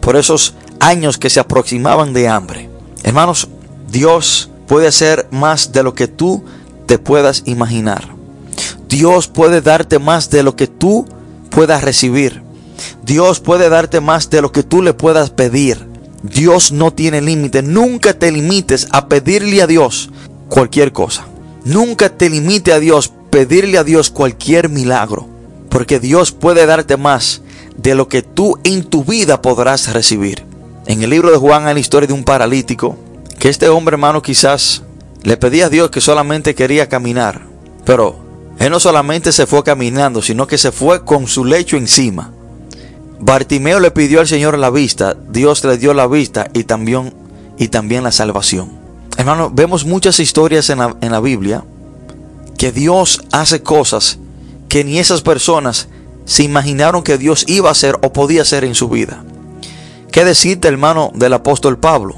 [0.00, 2.68] por esos años que se aproximaban de hambre.
[3.02, 3.48] Hermanos,
[3.90, 6.44] Dios puede hacer más de lo que tú
[6.86, 8.08] te puedas imaginar.
[8.88, 11.06] Dios puede darte más de lo que tú
[11.50, 12.42] puedas recibir.
[13.04, 15.86] Dios puede darte más de lo que tú le puedas pedir.
[16.22, 17.62] Dios no tiene límite.
[17.62, 20.10] Nunca te limites a pedirle a Dios
[20.48, 21.26] cualquier cosa.
[21.64, 25.28] Nunca te limite a Dios pedirle a Dios cualquier milagro,
[25.68, 27.42] porque Dios puede darte más
[27.76, 30.45] de lo que tú en tu vida podrás recibir.
[30.86, 32.96] En el libro de Juan hay la historia de un paralítico,
[33.40, 34.84] que este hombre hermano quizás
[35.24, 37.42] le pedía a Dios que solamente quería caminar,
[37.84, 38.16] pero
[38.60, 42.30] él no solamente se fue caminando, sino que se fue con su lecho encima.
[43.18, 47.12] Bartimeo le pidió al Señor la vista, Dios le dio la vista y también,
[47.58, 48.70] y también la salvación.
[49.18, 51.64] Hermano, vemos muchas historias en la, en la Biblia
[52.58, 54.18] que Dios hace cosas
[54.68, 55.88] que ni esas personas
[56.26, 59.24] se imaginaron que Dios iba a hacer o podía hacer en su vida.
[60.16, 62.14] ¿Qué decirte, hermano, del apóstol Pablo?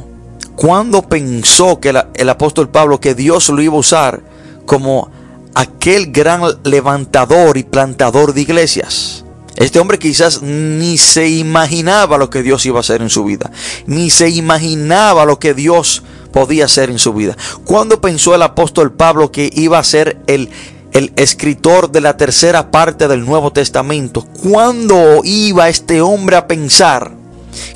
[0.54, 4.22] ¿Cuándo pensó que el apóstol Pablo que Dios lo iba a usar
[4.66, 5.10] como
[5.56, 9.24] aquel gran levantador y plantador de iglesias?
[9.56, 13.50] Este hombre quizás ni se imaginaba lo que Dios iba a hacer en su vida,
[13.86, 17.36] ni se imaginaba lo que Dios podía hacer en su vida.
[17.64, 20.50] ¿Cuándo pensó el apóstol Pablo que iba a ser el,
[20.92, 24.24] el escritor de la tercera parte del Nuevo Testamento?
[24.24, 27.18] ¿Cuándo iba este hombre a pensar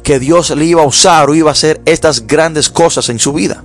[0.02, 3.32] que Dios le iba a usar o iba a hacer estas grandes cosas en su
[3.32, 3.64] vida?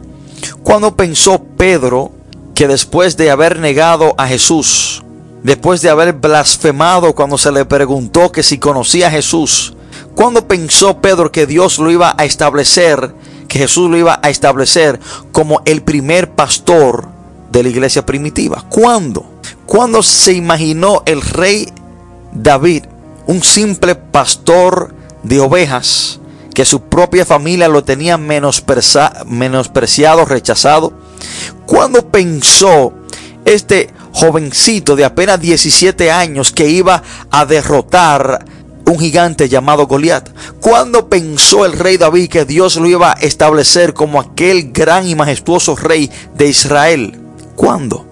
[0.63, 2.11] ¿Cuándo pensó Pedro
[2.55, 5.03] que después de haber negado a Jesús,
[5.43, 9.75] después de haber blasfemado cuando se le preguntó que si conocía a Jesús,
[10.15, 13.13] ¿cuándo pensó Pedro que Dios lo iba a establecer
[13.47, 14.99] que Jesús lo iba a establecer
[15.31, 17.07] como el primer pastor
[17.51, 18.65] de la iglesia primitiva.
[18.69, 19.25] ¿Cuándo?
[19.65, 21.69] ¿Cuándo se imaginó el rey
[22.33, 22.83] David,
[23.25, 24.93] un simple pastor
[25.27, 26.19] de ovejas,
[26.53, 30.93] que su propia familia lo tenía menospreciado, rechazado?
[31.65, 32.93] ¿Cuándo pensó
[33.45, 38.45] este jovencito de apenas 17 años que iba a derrotar
[38.87, 40.29] un gigante llamado Goliat.
[40.61, 45.13] ¿Cuándo pensó el rey David que Dios lo iba a establecer como aquel gran y
[45.13, 47.19] majestuoso rey de Israel?
[47.55, 48.05] ¿Cuándo?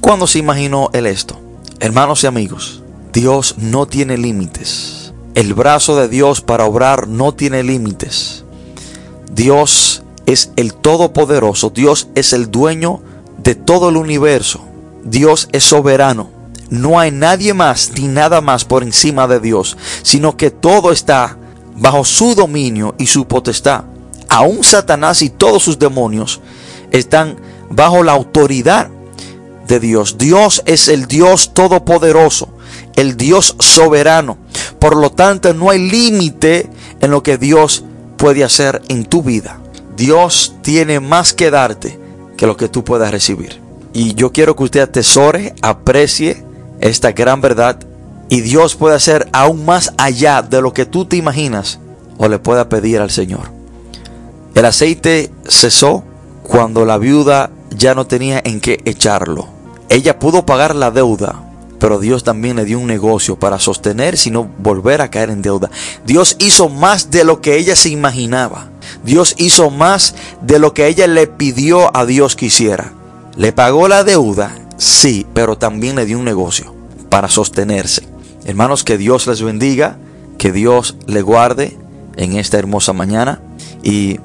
[0.00, 1.38] ¿Cuándo se imaginó él esto?
[1.80, 2.82] Hermanos y amigos,
[3.12, 5.01] Dios no tiene límites.
[5.34, 8.44] El brazo de Dios para obrar no tiene límites.
[9.30, 11.70] Dios es el Todopoderoso.
[11.70, 13.00] Dios es el dueño
[13.38, 14.60] de todo el universo.
[15.04, 16.42] Dios es soberano
[16.72, 21.36] no hay nadie más ni nada más por encima de Dios, sino que todo está
[21.76, 23.84] bajo su dominio y su potestad.
[24.30, 26.40] Aún Satanás y todos sus demonios
[26.90, 27.36] están
[27.68, 28.88] bajo la autoridad
[29.68, 30.16] de Dios.
[30.16, 32.48] Dios es el Dios todopoderoso,
[32.96, 34.38] el Dios soberano.
[34.82, 36.68] Por lo tanto, no hay límite
[37.00, 37.84] en lo que Dios
[38.16, 39.60] puede hacer en tu vida.
[39.96, 42.00] Dios tiene más que darte
[42.36, 43.60] que lo que tú puedas recibir.
[43.92, 46.44] Y yo quiero que usted atesore, aprecie
[46.80, 47.78] esta gran verdad
[48.28, 51.78] y Dios puede hacer aún más allá de lo que tú te imaginas
[52.18, 53.52] o le pueda pedir al Señor.
[54.56, 56.02] El aceite cesó
[56.42, 59.46] cuando la viuda ya no tenía en qué echarlo.
[59.88, 61.51] Ella pudo pagar la deuda,
[61.82, 65.68] pero Dios también le dio un negocio para sostener, sino volver a caer en deuda.
[66.06, 68.68] Dios hizo más de lo que ella se imaginaba.
[69.02, 72.92] Dios hizo más de lo que ella le pidió a Dios que hiciera.
[73.36, 76.72] Le pagó la deuda Sí, pero también le dio un negocio
[77.08, 78.02] para sostenerse.
[78.44, 79.96] Hermanos, que Dios les bendiga,
[80.38, 81.76] que Dios le guarde
[82.16, 83.40] en esta hermosa mañana.
[83.82, 84.20] Y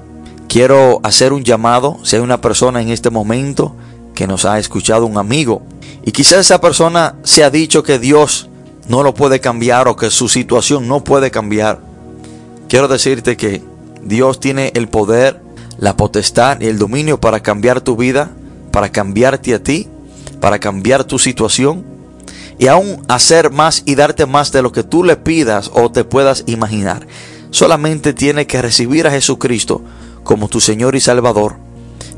[0.48, 3.76] quiero hacer un llamado, si hay una persona en este momento
[4.14, 5.64] que nos ha escuchado, un amigo,
[6.08, 8.50] y quizás esa persona se ha dicho que Dios
[8.88, 11.82] no lo puede cambiar o que su situación no puede cambiar.
[12.70, 13.62] Quiero decirte que
[14.02, 15.42] Dios tiene el poder,
[15.78, 18.32] la potestad y el dominio para cambiar tu vida,
[18.72, 19.90] para cambiarte a ti
[20.40, 21.86] para cambiar tu situación
[22.58, 26.06] y aún hacer más y darte más de lo que tú le pidas o te
[26.06, 27.06] puedas imaginar.
[27.52, 29.82] Solamente tiene que recibir a Jesucristo
[30.24, 31.67] como tu Señor y Salvador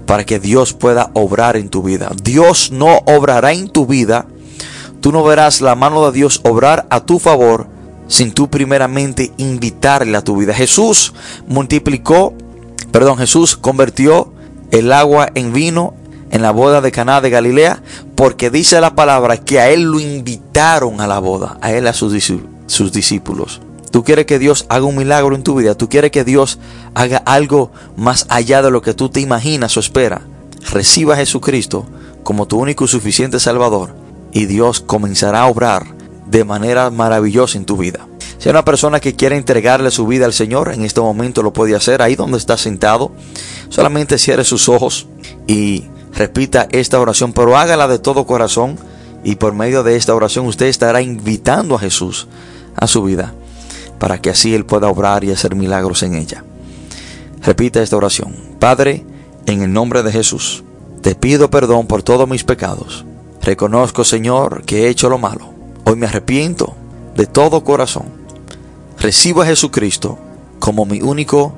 [0.09, 2.09] para que Dios pueda obrar en tu vida.
[2.23, 4.25] Dios no obrará en tu vida.
[5.01, 7.67] Tú no verás la mano de Dios obrar a tu favor
[8.07, 10.55] sin tú primeramente invitarle a tu vida.
[10.55, 11.13] Jesús
[11.47, 12.33] multiplicó,
[12.91, 14.33] perdón, Jesús convirtió
[14.71, 15.93] el agua en vino
[16.31, 17.83] en la boda de Caná de Galilea,
[18.15, 21.93] porque dice la palabra que a él lo invitaron a la boda, a él a
[21.93, 22.33] sus,
[22.65, 23.61] sus discípulos.
[23.91, 26.59] Tú quieres que Dios haga un milagro en tu vida, tú quieres que Dios
[26.93, 30.21] haga algo más allá de lo que tú te imaginas o esperas.
[30.71, 31.85] Reciba a Jesucristo
[32.23, 33.95] como tu único y suficiente Salvador
[34.31, 35.87] y Dios comenzará a obrar
[36.27, 38.07] de manera maravillosa en tu vida.
[38.37, 41.51] Si hay una persona que quiere entregarle su vida al Señor, en este momento lo
[41.51, 43.11] puede hacer ahí donde está sentado.
[43.69, 45.07] Solamente cierre sus ojos
[45.47, 48.77] y repita esta oración, pero hágala de todo corazón
[49.23, 52.27] y por medio de esta oración usted estará invitando a Jesús
[52.75, 53.33] a su vida
[53.99, 56.43] para que así Él pueda obrar y hacer milagros en ella.
[57.41, 58.35] Repita esta oración.
[58.59, 59.05] Padre,
[59.45, 60.63] en el nombre de Jesús,
[61.01, 63.05] te pido perdón por todos mis pecados
[63.41, 65.53] Reconozco, Señor, que he hecho lo malo.
[65.85, 66.75] Hoy me arrepiento
[67.15, 68.05] de todo corazón.
[68.99, 70.19] Recibo a Jesucristo
[70.59, 71.53] como mi único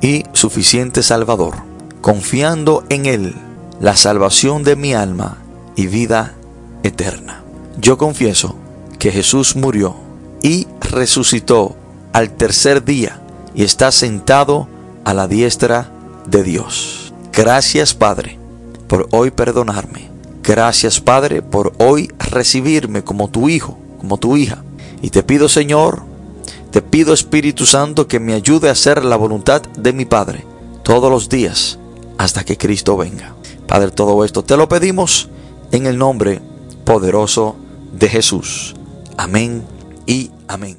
[0.00, 1.54] y suficiente Salvador,
[2.00, 3.34] confiando en Él
[3.80, 5.38] la salvación de mi alma
[5.76, 6.34] y vida
[6.82, 7.42] eterna.
[7.78, 8.56] Yo confieso
[8.98, 9.94] que Jesús murió
[10.42, 11.76] y resucitó
[12.16, 13.20] al tercer día
[13.54, 14.68] y está sentado
[15.04, 15.92] a la diestra
[16.26, 17.12] de Dios.
[17.30, 18.38] Gracias Padre
[18.88, 20.08] por hoy perdonarme.
[20.42, 24.64] Gracias Padre por hoy recibirme como tu hijo, como tu hija.
[25.02, 26.04] Y te pido Señor,
[26.70, 30.42] te pido Espíritu Santo que me ayude a hacer la voluntad de mi Padre
[30.84, 31.78] todos los días
[32.16, 33.34] hasta que Cristo venga.
[33.68, 35.28] Padre, todo esto te lo pedimos
[35.70, 36.40] en el nombre
[36.86, 37.56] poderoso
[37.92, 38.74] de Jesús.
[39.18, 39.64] Amén
[40.06, 40.78] y amén.